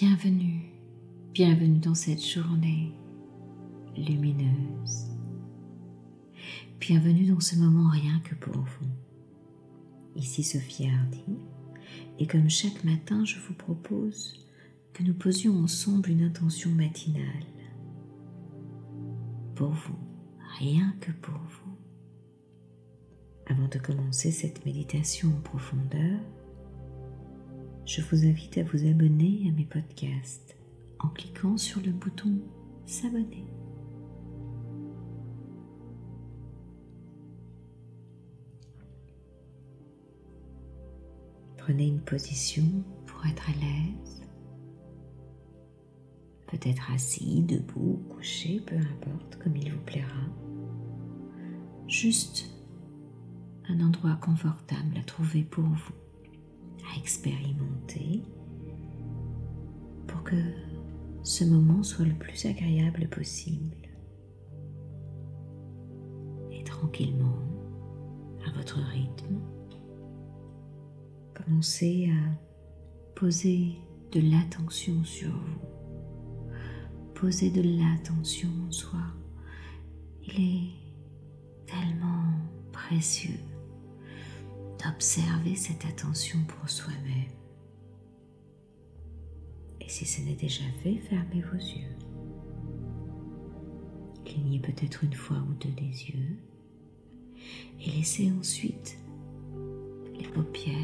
Bienvenue, 0.00 0.72
bienvenue 1.32 1.78
dans 1.78 1.94
cette 1.94 2.26
journée 2.26 2.92
lumineuse. 3.96 5.06
Bienvenue 6.80 7.26
dans 7.26 7.38
ce 7.38 7.54
moment 7.54 7.90
rien 7.90 8.18
que 8.24 8.34
pour 8.34 8.56
vous. 8.56 8.88
Ici 10.16 10.42
Sophie 10.42 10.88
Hardy, 10.88 11.38
et 12.18 12.26
comme 12.26 12.50
chaque 12.50 12.82
matin, 12.82 13.24
je 13.24 13.38
vous 13.38 13.54
propose 13.54 14.44
que 14.94 15.04
nous 15.04 15.14
posions 15.14 15.62
ensemble 15.62 16.10
une 16.10 16.24
intention 16.24 16.70
matinale. 16.70 17.46
Pour 19.54 19.70
vous, 19.70 19.98
rien 20.58 20.92
que 21.00 21.12
pour 21.12 21.38
vous. 21.38 21.76
Avant 23.46 23.68
de 23.68 23.78
commencer 23.78 24.32
cette 24.32 24.66
méditation 24.66 25.28
en 25.28 25.40
profondeur, 25.40 26.18
je 27.86 28.00
vous 28.00 28.24
invite 28.24 28.58
à 28.58 28.62
vous 28.62 28.86
abonner 28.86 29.46
à 29.48 29.52
mes 29.52 29.64
podcasts 29.64 30.56
en 31.00 31.08
cliquant 31.08 31.56
sur 31.56 31.80
le 31.82 31.92
bouton 31.92 32.38
S'abonner. 32.86 33.46
Prenez 41.56 41.86
une 41.86 42.00
position 42.00 42.64
pour 43.06 43.24
être 43.26 43.48
à 43.48 43.52
l'aise. 43.52 44.22
Peut-être 46.46 46.90
assis, 46.92 47.42
debout, 47.42 48.02
couché, 48.10 48.60
peu 48.66 48.76
importe, 48.76 49.38
comme 49.42 49.56
il 49.56 49.72
vous 49.72 49.80
plaira. 49.80 50.08
Juste 51.88 52.50
un 53.68 53.80
endroit 53.80 54.16
confortable 54.20 54.98
à 54.98 55.02
trouver 55.04 55.42
pour 55.42 55.64
vous 55.64 56.03
à 56.94 56.98
expérimenter 56.98 58.22
pour 60.06 60.22
que 60.22 60.36
ce 61.22 61.44
moment 61.44 61.82
soit 61.82 62.04
le 62.04 62.14
plus 62.14 62.44
agréable 62.46 63.08
possible. 63.08 63.76
Et 66.52 66.62
tranquillement, 66.64 67.38
à 68.46 68.50
votre 68.56 68.78
rythme, 68.78 69.40
commencez 71.34 72.10
à 72.10 73.18
poser 73.18 73.78
de 74.12 74.20
l'attention 74.20 75.02
sur 75.04 75.30
vous. 75.30 75.60
Poser 77.14 77.50
de 77.50 77.62
l'attention 77.62 78.50
en 78.66 78.70
soi. 78.70 79.00
Il 80.26 80.40
est 80.40 81.66
tellement 81.66 82.24
précieux 82.72 83.38
Observez 84.86 85.56
cette 85.56 85.84
attention 85.86 86.38
pour 86.46 86.68
soi-même. 86.68 87.32
Et 89.80 89.88
si 89.88 90.04
ce 90.04 90.20
n'est 90.20 90.34
déjà 90.34 90.64
fait, 90.82 90.96
fermez 91.08 91.42
vos 91.42 91.58
yeux. 91.58 91.96
Clignez 94.24 94.58
peut-être 94.58 95.04
une 95.04 95.14
fois 95.14 95.38
ou 95.48 95.54
deux 95.54 95.72
des 95.72 96.10
yeux 96.10 96.36
et 97.80 97.90
laissez 97.90 98.30
ensuite 98.32 98.98
les 100.18 100.28
paupières 100.28 100.74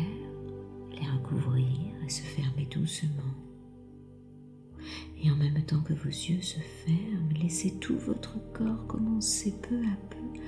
les 0.93 1.07
recouvrir 1.09 1.67
et 2.05 2.11
se 2.11 2.23
fermer 2.23 2.67
doucement. 2.67 3.11
Et 5.23 5.31
en 5.31 5.37
même 5.37 5.63
temps 5.65 5.83
que 5.83 5.93
vos 5.93 6.09
yeux 6.09 6.43
se 6.43 6.59
ferment, 6.59 7.33
laissez 7.41 7.75
tout 7.79 7.99
votre 7.99 8.39
corps 8.53 8.87
commencer 8.87 9.55
peu 9.63 9.77
à 9.77 9.97
peu 10.09 10.41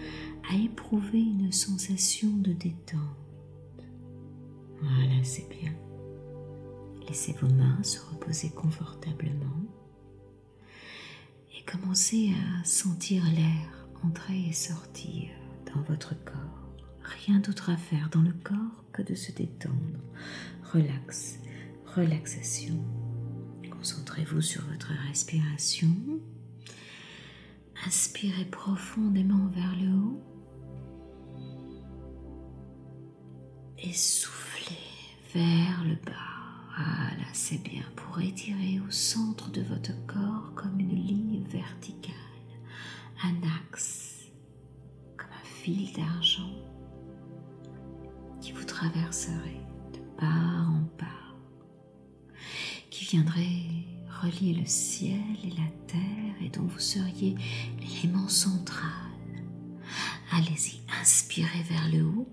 à 0.51 0.57
éprouver 0.57 1.21
une 1.21 1.53
sensation 1.53 2.29
de 2.39 2.53
détente. 2.53 3.22
Voilà, 4.83 5.23
c'est 5.23 5.49
bien. 5.49 5.73
Laissez 7.09 7.33
vos 7.33 7.49
mains 7.49 7.83
se 7.83 8.01
reposer 8.01 8.51
confortablement 8.51 9.63
et 11.57 11.65
commencez 11.65 12.31
à 12.31 12.65
sentir 12.65 13.23
l'air 13.35 13.83
entrer 14.05 14.49
et 14.49 14.53
sortir 14.53 15.31
dans 15.73 15.83
votre 15.83 16.15
corps. 16.25 16.75
Rien 17.27 17.39
d'autre 17.41 17.71
à 17.71 17.77
faire 17.77 18.09
dans 18.11 18.23
le 18.23 18.33
corps 18.33 18.85
que 18.93 19.03
de 19.03 19.15
se 19.15 19.33
détendre. 19.33 20.01
Relax, 20.73 21.39
relaxation. 21.95 22.83
Concentrez-vous 23.71 24.41
sur 24.41 24.63
votre 24.67 24.93
respiration. 25.09 25.89
Inspirez 27.87 28.45
profondément 28.45 29.49
vers 29.49 29.75
le 29.77 29.93
haut 29.93 30.23
et 33.79 33.93
soufflez 33.93 34.42
vers 35.35 35.85
le 35.85 35.95
bas. 35.95 36.13
Voilà, 36.77 37.29
c'est 37.33 37.63
bien 37.63 37.85
pour 37.97 38.21
étirer 38.21 38.81
au 38.87 38.91
centre 38.91 39.51
de 39.51 39.63
votre 39.63 39.93
corps 40.07 40.53
comme 40.55 40.79
une 40.81 40.95
ligne 40.95 41.45
verticale, 41.49 42.15
un 43.23 43.35
axe, 43.69 44.31
comme 45.17 45.31
un 45.31 45.45
fil 45.45 45.93
d'argent 45.93 46.51
qui 48.41 48.53
vous 48.53 48.65
traverserait 48.65 49.67
de 49.93 49.99
part 50.19 50.71
en 50.71 50.85
part, 50.99 51.37
qui 52.91 53.05
viendrait 53.05 53.87
relier 54.23 54.55
le 54.55 54.67
ciel 54.67 55.21
et 55.45 55.51
la 55.51 55.69
terre 55.87 56.35
et 56.43 56.49
dont 56.49 56.67
vous 56.67 56.79
seriez 56.79 57.37
l'élément 57.79 58.29
central. 58.29 58.91
Allez-y, 60.33 60.81
inspirez 61.01 61.63
vers 61.69 61.89
le 61.91 62.05
haut 62.05 62.29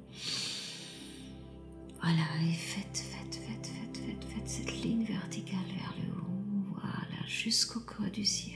voilà, 2.02 2.26
et 2.48 2.54
faites, 2.54 2.98
faites, 2.98 3.36
faites, 3.36 3.68
faites, 3.68 3.98
faites, 3.98 4.24
faites 4.26 4.48
cette 4.48 4.84
ligne 4.84 5.04
verticale 5.04 5.60
vers 5.68 5.94
le 6.02 6.14
haut. 6.14 6.80
Voilà, 6.82 7.28
jusqu'au 7.28 7.82
creux 7.82 8.10
du 8.10 8.24
ciel. 8.24 8.56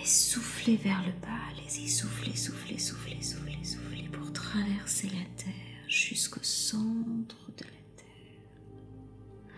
Et 0.00 0.04
soufflez 0.04 0.76
vers 0.76 1.02
le 1.06 1.12
bas. 1.20 1.28
Allez-y, 1.50 1.88
soufflez, 1.88 2.36
soufflez, 2.36 2.78
soufflez, 2.78 3.22
soufflez, 3.22 3.64
soufflez 3.64 4.08
pour 4.08 4.32
traverser 4.32 5.08
la 5.08 5.24
terre 5.42 5.88
jusqu'au 5.88 6.42
centre 6.42 7.50
de 7.56 7.64
la 7.64 7.70
terre. 7.96 9.56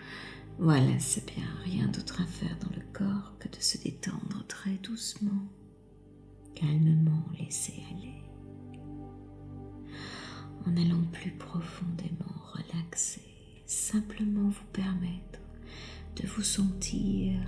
Voilà, 0.59 0.99
c'est 1.01 1.27
bien. 1.27 1.49
Rien 1.65 1.89
d'autre 1.89 2.23
à 2.23 2.27
faire 2.27 2.57
dans 2.61 2.75
le 2.77 2.83
corps 2.93 3.35
que 3.41 3.49
de 3.49 3.61
se 3.61 3.79
détendre 3.79 4.45
très 4.47 4.75
doucement, 4.75 5.49
calmement, 6.55 7.25
laisser 7.39 7.83
aller 7.91 8.23
en 10.67 10.77
allant 10.77 11.03
plus 11.13 11.33
profondément 11.33 12.32
relaxer, 12.93 13.23
simplement 13.67 14.49
vous 14.49 14.67
permettre 14.73 15.41
de 16.17 16.27
vous 16.27 16.43
sentir 16.43 17.41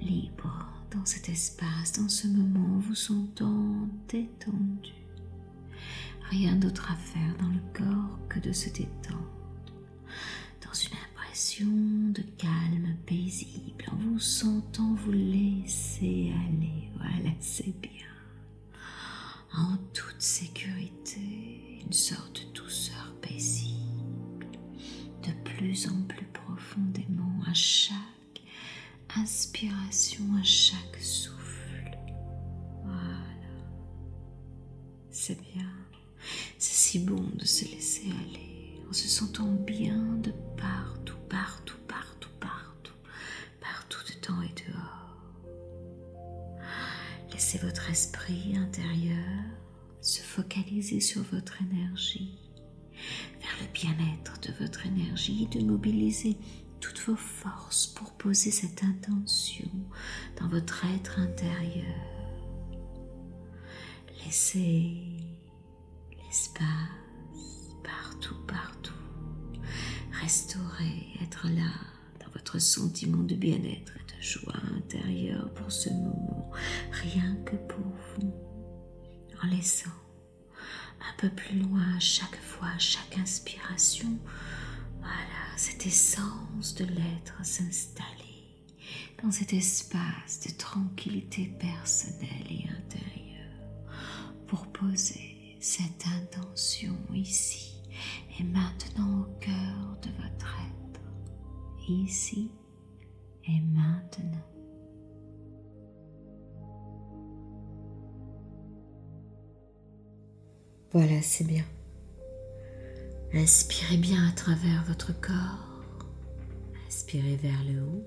libre 0.00 0.66
dans 0.90 1.04
cet 1.04 1.28
espace, 1.28 1.92
dans 1.92 2.08
ce 2.08 2.26
moment, 2.26 2.78
vous 2.78 2.94
sentant 2.94 3.88
détendu. 4.08 4.92
Rien 6.30 6.56
d'autre 6.56 6.90
à 6.90 6.96
faire 6.96 7.36
dans 7.38 7.48
le 7.48 7.60
corps 7.72 8.18
que 8.28 8.40
de 8.40 8.52
se 8.52 8.68
détendre, 8.70 9.30
dans 10.64 10.72
une 10.72 10.96
impression 11.10 11.66
de 12.12 12.22
calme 12.38 12.96
paisible, 13.06 13.84
en 13.92 13.96
vous 13.96 14.18
sentant 14.18 14.94
vous 14.94 15.12
laisser 15.12 16.32
aller. 16.48 16.90
Voilà, 16.96 17.34
c'est 17.40 17.74
bien. 17.80 17.90
En 19.52 19.76
toute 19.92 20.20
sécurité 20.20 21.60
une 21.84 21.92
sorte 21.92 22.46
de 22.46 22.52
douceur 22.60 23.14
paisible, 23.20 23.69
plus 25.60 25.88
en 25.88 26.02
plus 26.08 26.24
profondément 26.24 27.42
à 27.46 27.52
chaque 27.52 28.40
inspiration, 29.14 30.24
à 30.40 30.42
chaque 30.42 30.96
souffle. 30.98 31.98
Voilà. 32.82 33.28
C'est 35.10 35.38
bien. 35.52 35.70
C'est 36.56 36.74
si 36.74 36.98
bon 37.00 37.22
de 37.34 37.44
se 37.44 37.66
laisser 37.66 38.06
aller 38.06 38.80
en 38.88 38.92
se 38.94 39.06
sentant 39.06 39.52
bien 39.52 39.98
de 40.22 40.32
partout, 40.56 41.18
partout, 41.28 41.76
partout, 41.86 42.30
partout, 42.40 42.94
partout 43.60 44.00
dedans 44.14 44.40
et 44.40 44.54
dehors. 44.70 45.18
Laissez 47.34 47.58
votre 47.58 47.90
esprit 47.90 48.56
intérieur 48.56 49.44
se 50.00 50.22
focaliser 50.22 51.00
sur 51.00 51.22
votre 51.24 51.60
énergie, 51.60 52.38
vers 53.42 53.56
le 53.60 53.70
bien-être 53.74 54.29
de 55.28 55.60
mobiliser 55.60 56.38
toutes 56.80 57.00
vos 57.00 57.16
forces 57.16 57.86
pour 57.88 58.10
poser 58.12 58.50
cette 58.50 58.82
intention 58.82 59.68
dans 60.40 60.48
votre 60.48 60.86
être 60.86 61.18
intérieur. 61.18 61.84
Laissez 64.24 64.96
l'espace 66.16 66.64
partout, 67.84 68.36
partout. 68.46 68.94
Restaurer, 70.22 71.06
être 71.22 71.48
là 71.48 71.70
dans 72.24 72.30
votre 72.32 72.58
sentiment 72.58 73.22
de 73.22 73.34
bien-être 73.34 73.92
et 73.96 74.16
de 74.16 74.22
joie 74.22 74.54
intérieure 74.74 75.52
pour 75.52 75.70
ce 75.70 75.90
moment, 75.90 76.50
rien 76.92 77.36
que 77.44 77.56
pour 77.56 77.92
vous 78.16 78.32
en 79.42 79.46
laissant 79.48 79.90
un 81.00 81.14
peu 81.18 81.28
plus 81.28 81.58
loin 81.58 81.98
chaque 81.98 82.40
fois, 82.40 82.70
chaque 82.78 83.18
inspiration, 83.18 84.18
voilà, 85.00 85.56
cette 85.56 85.86
essence 85.86 86.74
de 86.74 86.84
l'être 86.84 87.44
s'installer 87.44 88.08
dans 89.22 89.30
cet 89.30 89.52
espace 89.52 90.40
de 90.46 90.50
tranquillité 90.56 91.46
personnelle 91.58 92.46
et 92.48 92.64
intérieure 92.68 93.30
pour 94.46 94.66
poser 94.68 95.56
cette 95.60 96.06
intention 96.06 96.96
ici 97.14 97.82
et 98.38 98.44
maintenant 98.44 99.20
au 99.22 99.38
cœur 99.40 99.98
de 100.02 100.22
votre 100.22 100.56
être, 100.94 101.00
ici 101.88 102.50
et 103.44 103.60
maintenant. 103.60 104.46
Voilà, 110.92 111.22
c'est 111.22 111.44
bien. 111.44 111.64
Inspirez 113.32 113.96
bien 113.96 114.26
à 114.28 114.32
travers 114.32 114.82
votre 114.84 115.12
corps. 115.20 115.84
Inspirez 116.88 117.36
vers 117.36 117.62
le 117.64 117.80
haut 117.80 118.04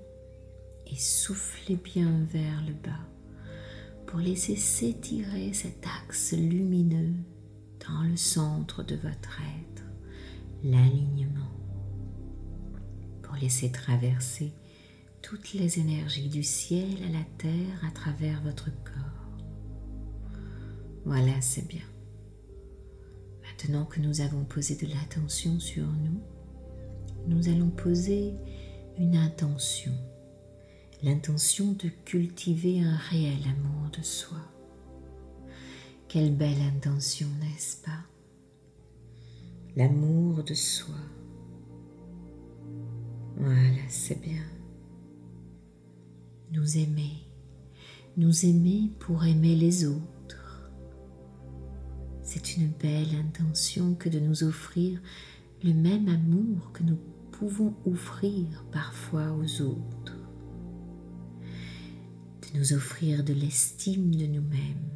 et 0.85 0.97
soufflez 0.97 1.77
bien 1.77 2.25
vers 2.25 2.61
le 2.67 2.73
bas 2.73 3.07
pour 4.05 4.19
laisser 4.19 4.57
s'étirer 4.57 5.53
cet 5.53 5.85
axe 6.01 6.33
lumineux 6.33 7.13
dans 7.87 8.03
le 8.03 8.17
centre 8.17 8.83
de 8.83 8.95
votre 8.95 9.39
être, 9.39 9.83
l'alignement, 10.63 11.51
pour 13.21 13.35
laisser 13.35 13.71
traverser 13.71 14.51
toutes 15.21 15.53
les 15.53 15.79
énergies 15.79 16.27
du 16.27 16.43
ciel 16.43 16.97
à 17.07 17.17
la 17.17 17.23
terre 17.37 17.85
à 17.87 17.91
travers 17.91 18.41
votre 18.41 18.69
corps. 18.83 19.39
Voilà, 21.05 21.39
c'est 21.39 21.67
bien. 21.67 21.92
Maintenant 23.63 23.85
que 23.85 24.01
nous 24.01 24.19
avons 24.19 24.43
posé 24.43 24.75
de 24.75 24.91
l'attention 24.93 25.57
sur 25.57 25.85
nous, 25.85 26.19
nous 27.27 27.47
allons 27.47 27.69
poser 27.69 28.33
une 28.97 29.15
intention, 29.15 29.93
l'intention 31.01 31.71
de 31.71 31.87
cultiver 32.03 32.81
un 32.81 32.97
réel 33.09 33.39
amour 33.45 33.89
de 33.97 34.03
soi. 34.03 34.39
Quelle 36.09 36.35
belle 36.35 36.61
intention, 36.75 37.29
n'est-ce 37.39 37.77
pas? 37.77 38.01
L'amour 39.77 40.43
de 40.43 40.53
soi. 40.53 40.95
Voilà, 43.37 43.87
c'est 43.87 44.19
bien. 44.19 44.43
Nous 46.51 46.77
aimer, 46.77 47.29
nous 48.17 48.45
aimer 48.45 48.91
pour 48.99 49.23
aimer 49.23 49.55
les 49.55 49.85
autres 49.85 50.12
c'est 52.33 52.57
une 52.57 52.69
belle 52.69 53.15
intention 53.15 53.93
que 53.93 54.09
de 54.09 54.19
nous 54.19 54.43
offrir 54.43 54.99
le 55.63 55.71
même 55.71 56.07
amour 56.07 56.71
que 56.71 56.81
nous 56.81 56.97
pouvons 57.31 57.75
offrir 57.85 58.65
parfois 58.71 59.33
aux 59.33 59.61
autres. 59.61 60.17
De 62.41 62.57
nous 62.57 62.73
offrir 62.73 63.23
de 63.23 63.33
l'estime 63.33 64.15
de 64.15 64.25
nous-mêmes 64.25 64.89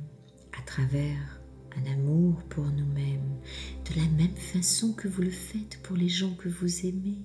à 0.58 0.64
travers 0.64 1.40
un 1.76 1.92
amour 1.92 2.42
pour 2.50 2.66
nous-mêmes, 2.66 3.38
de 3.86 4.02
la 4.02 4.08
même 4.18 4.36
façon 4.36 4.94
que 4.94 5.08
vous 5.08 5.22
le 5.22 5.30
faites 5.30 5.80
pour 5.84 5.96
les 5.96 6.10
gens 6.10 6.34
que 6.34 6.50
vous 6.50 6.88
aimez. 6.88 7.20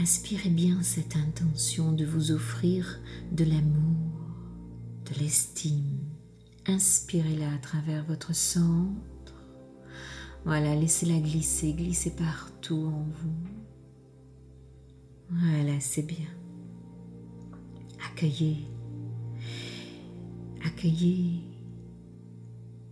Inspirez 0.00 0.50
bien 0.50 0.82
cette 0.82 1.14
intention 1.14 1.92
de 1.92 2.04
vous 2.04 2.32
offrir 2.32 2.98
de 3.30 3.44
l'amour, 3.44 4.34
de 5.04 5.20
l'estime, 5.20 6.00
Inspirez-la 6.66 7.52
à 7.52 7.58
travers 7.58 8.04
votre 8.04 8.34
centre. 8.34 9.34
Voilà, 10.44 10.74
laissez-la 10.74 11.18
glisser, 11.20 11.72
glisser 11.72 12.10
partout 12.10 12.86
en 12.86 13.06
vous. 13.22 13.54
Voilà, 15.30 15.78
c'est 15.80 16.02
bien. 16.02 16.28
Accueillez, 18.06 18.66
accueillez 20.64 21.40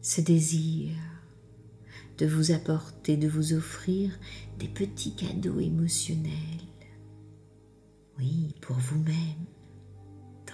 ce 0.00 0.20
désir 0.20 0.94
de 2.18 2.26
vous 2.26 2.52
apporter, 2.52 3.16
de 3.16 3.28
vous 3.28 3.52
offrir 3.52 4.10
des 4.58 4.68
petits 4.68 5.14
cadeaux 5.14 5.60
émotionnels. 5.60 6.32
Oui, 8.18 8.54
pour 8.60 8.76
vous-même, 8.76 9.46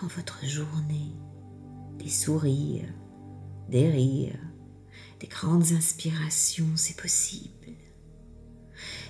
dans 0.00 0.06
votre 0.08 0.44
journée, 0.44 1.16
des 1.98 2.08
sourires, 2.10 2.92
des 3.68 3.88
rires, 3.88 4.38
des 5.20 5.26
grandes 5.26 5.72
inspirations, 5.72 6.70
c'est 6.76 6.96
possible. 6.96 7.52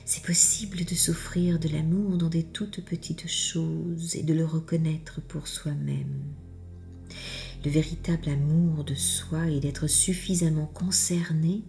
C'est 0.05 0.25
possible 0.25 0.85
de 0.85 0.95
s'offrir 0.95 1.59
de 1.59 1.69
l'amour 1.69 2.17
dans 2.17 2.31
des 2.31 2.45
toutes 2.45 2.85
petites 2.85 3.29
choses 3.29 4.17
et 4.17 4.23
de 4.23 4.33
le 4.33 4.45
reconnaître 4.45 5.21
pour 5.21 5.47
soi-même. 5.47 6.25
Le 7.65 7.71
véritable 7.71 8.29
amour 8.29 8.85
de 8.85 8.95
soi 8.95 9.51
est 9.51 9.61
d'être 9.61 9.87
suffisamment 9.87 10.67
concerné 10.67 11.63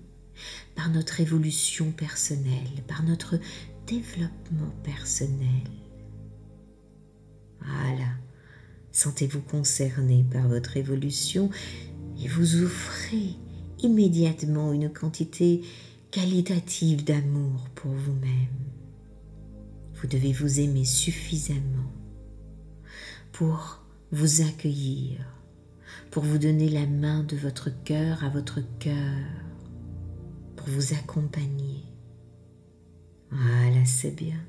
par 0.75 0.89
notre 0.89 1.19
évolution 1.19 1.91
personnelle, 1.91 2.83
par 2.87 3.03
notre 3.03 3.37
développement 3.87 4.71
personnel. 4.83 5.67
Voilà, 7.59 8.07
sentez-vous 8.91 9.41
concerné 9.41 10.25
par 10.31 10.47
votre 10.47 10.77
évolution 10.77 11.49
et 12.23 12.27
vous 12.27 12.63
offrez 12.63 13.35
immédiatement 13.81 14.73
une 14.73 14.91
quantité 14.91 15.61
qualitative 16.11 17.03
d'amour 17.03 17.69
pour 17.75 17.91
vous-même. 17.91 18.47
Vous 19.95 20.07
devez 20.07 20.33
vous 20.33 20.59
aimer 20.59 20.85
suffisamment 20.85 21.91
pour 23.31 23.83
vous 24.11 24.41
accueillir, 24.41 25.17
pour 26.11 26.23
vous 26.23 26.37
donner 26.37 26.69
la 26.69 26.87
main 26.87 27.23
de 27.23 27.37
votre 27.37 27.69
cœur 27.83 28.23
à 28.23 28.29
votre 28.29 28.59
cœur, 28.79 29.17
pour 30.55 30.67
vous 30.67 30.93
accompagner. 30.93 31.83
Voilà, 33.31 33.85
c'est 33.85 34.15
bien, 34.15 34.39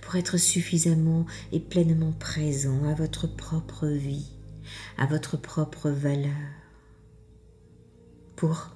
pour 0.00 0.16
être 0.16 0.38
suffisamment 0.38 1.26
et 1.52 1.60
pleinement 1.60 2.12
présent 2.12 2.84
à 2.88 2.94
votre 2.94 3.26
propre 3.26 3.86
vie, 3.86 4.30
à 4.96 5.04
votre 5.04 5.36
propre 5.36 5.90
valeur 5.90 6.59
pour 8.40 8.70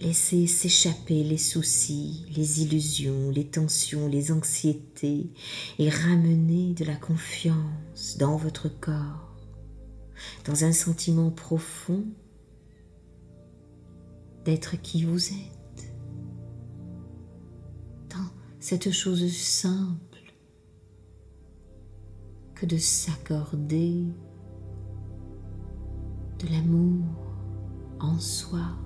laisser 0.00 0.46
s'échapper 0.46 1.22
les 1.22 1.36
soucis, 1.36 2.24
les 2.34 2.62
illusions, 2.62 3.28
les 3.28 3.44
tensions, 3.44 4.08
les 4.08 4.32
anxiétés 4.32 5.28
et 5.78 5.90
ramener 5.90 6.72
de 6.72 6.86
la 6.86 6.96
confiance 6.96 8.16
dans 8.18 8.38
votre 8.38 8.70
corps, 8.70 9.36
dans 10.46 10.64
un 10.64 10.72
sentiment 10.72 11.30
profond 11.30 12.06
d'être 14.46 14.80
qui 14.80 15.04
vous 15.04 15.28
êtes, 15.28 15.92
dans 18.08 18.30
cette 18.58 18.90
chose 18.90 19.30
simple 19.30 20.32
que 22.54 22.64
de 22.64 22.78
s'accorder 22.78 24.02
de 26.38 26.46
l'amour 26.50 27.04
en 28.00 28.18
soi 28.18 28.78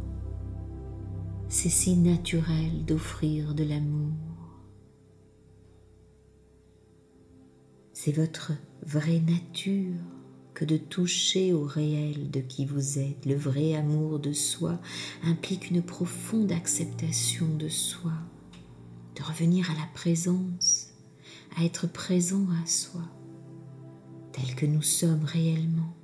c'est 1.54 1.68
si 1.68 1.96
naturel 1.96 2.84
d'offrir 2.84 3.54
de 3.54 3.62
l'amour. 3.62 4.11
C'est 7.92 8.11
votre 8.11 8.50
vraie 8.84 9.20
nature 9.20 9.94
que 10.52 10.64
de 10.64 10.76
toucher 10.76 11.52
au 11.52 11.62
réel 11.62 12.32
de 12.32 12.40
qui 12.40 12.66
vous 12.66 12.99
êtes. 12.99 13.25
Le 13.25 13.37
vrai 13.37 13.76
amour 13.76 14.18
de 14.18 14.32
soi 14.32 14.80
implique 15.23 15.70
une 15.70 15.80
profonde 15.80 16.50
acceptation 16.50 17.46
de 17.56 17.68
soi, 17.68 18.12
de 19.14 19.23
revenir 19.23 19.70
à 19.70 19.75
la 19.75 19.87
présence, 19.94 20.88
à 21.56 21.64
être 21.64 21.87
présent 21.87 22.46
à 22.64 22.66
soi, 22.66 23.02
tel 24.32 24.56
que 24.56 24.66
nous 24.66 24.82
sommes 24.82 25.25
réellement, 25.25 25.94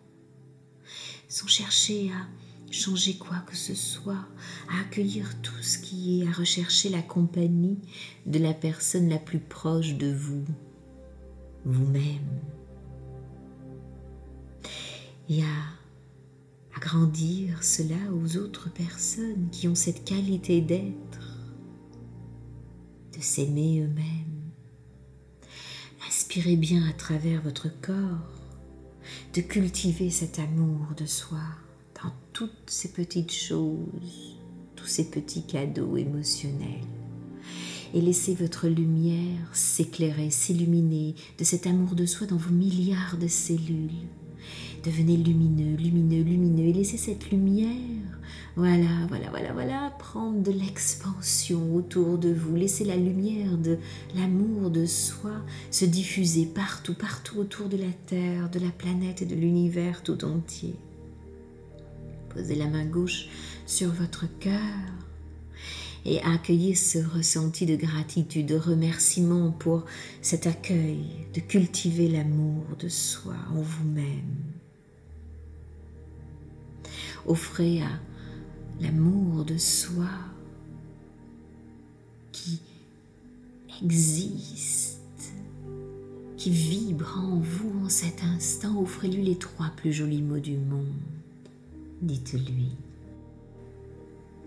sans 1.26 1.48
chercher 1.48 2.12
à 2.12 2.39
changer 2.70 3.16
quoi 3.16 3.38
que 3.46 3.56
ce 3.56 3.74
soit, 3.74 4.26
à 4.68 4.80
accueillir 4.80 5.40
tout 5.42 5.62
ce 5.62 5.78
qui 5.78 6.20
est, 6.22 6.28
à 6.28 6.32
rechercher 6.32 6.88
la 6.88 7.02
compagnie 7.02 7.78
de 8.26 8.38
la 8.38 8.54
personne 8.54 9.08
la 9.08 9.18
plus 9.18 9.40
proche 9.40 9.94
de 9.94 10.12
vous, 10.12 10.44
vous-même. 11.64 12.40
Et 15.28 15.42
à 15.42 16.76
agrandir 16.76 17.62
cela 17.62 17.96
aux 18.12 18.36
autres 18.36 18.70
personnes 18.70 19.48
qui 19.50 19.68
ont 19.68 19.74
cette 19.74 20.04
qualité 20.04 20.60
d'être, 20.60 21.38
de 23.16 23.20
s'aimer 23.20 23.80
eux-mêmes. 23.80 24.26
Inspirez 26.08 26.56
bien 26.56 26.88
à 26.88 26.92
travers 26.92 27.42
votre 27.42 27.68
corps, 27.80 28.38
de 29.34 29.40
cultiver 29.40 30.10
cet 30.10 30.38
amour 30.38 30.94
de 30.96 31.06
soi 31.06 31.42
toutes 32.32 32.68
ces 32.68 32.92
petites 32.92 33.32
choses, 33.32 34.38
tous 34.76 34.86
ces 34.86 35.10
petits 35.10 35.44
cadeaux 35.44 35.96
émotionnels. 35.96 36.86
et 37.92 38.00
laissez 38.00 38.34
votre 38.34 38.68
lumière 38.68 39.48
s'éclairer, 39.52 40.30
s'illuminer 40.30 41.16
de 41.38 41.44
cet 41.44 41.66
amour 41.66 41.96
de 41.96 42.06
soi 42.06 42.26
dans 42.26 42.36
vos 42.36 42.52
milliards 42.52 43.16
de 43.18 43.26
cellules. 43.26 44.06
Devenez 44.84 45.16
lumineux, 45.16 45.76
lumineux, 45.76 46.22
lumineux 46.22 46.66
et 46.66 46.72
laissez 46.72 46.96
cette 46.96 47.30
lumière, 47.30 47.68
voilà, 48.56 49.06
voilà, 49.08 49.28
voilà, 49.30 49.52
voilà, 49.52 49.94
prendre 49.98 50.42
de 50.42 50.52
l'expansion 50.52 51.74
autour 51.74 52.16
de 52.16 52.32
vous. 52.32 52.56
Laissez 52.56 52.84
la 52.84 52.96
lumière 52.96 53.58
de 53.58 53.78
l'amour 54.16 54.70
de 54.70 54.86
soi 54.86 55.32
se 55.70 55.84
diffuser 55.84 56.46
partout, 56.46 56.94
partout 56.94 57.38
autour 57.38 57.68
de 57.68 57.76
la 57.76 57.92
Terre, 58.06 58.50
de 58.50 58.58
la 58.58 58.70
planète 58.70 59.22
et 59.22 59.26
de 59.26 59.34
l'univers 59.34 60.02
tout 60.02 60.24
entier. 60.24 60.74
Posez 62.30 62.54
la 62.54 62.66
main 62.66 62.86
gauche 62.86 63.26
sur 63.66 63.90
votre 63.90 64.26
cœur 64.38 64.60
et 66.04 66.20
accueillez 66.22 66.74
ce 66.74 66.98
ressenti 66.98 67.66
de 67.66 67.76
gratitude, 67.76 68.46
de 68.46 68.56
remerciement 68.56 69.50
pour 69.50 69.84
cet 70.22 70.46
accueil, 70.46 71.04
de 71.34 71.40
cultiver 71.40 72.08
l'amour 72.08 72.64
de 72.78 72.88
soi 72.88 73.34
en 73.50 73.60
vous-même. 73.60 74.36
Offrez 77.26 77.82
à 77.82 77.90
l'amour 78.80 79.44
de 79.44 79.58
soi 79.58 80.08
qui 82.32 82.60
existe, 83.82 85.00
qui 86.36 86.50
vibre 86.50 87.18
en 87.18 87.40
vous 87.40 87.84
en 87.84 87.88
cet 87.88 88.24
instant, 88.24 88.80
offrez-lui 88.80 89.22
les 89.22 89.36
trois 89.36 89.70
plus 89.76 89.92
jolis 89.92 90.22
mots 90.22 90.38
du 90.38 90.56
monde. 90.56 91.19
Dites-lui, 92.02 92.72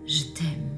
je 0.06 0.24
t'aime 0.34 0.76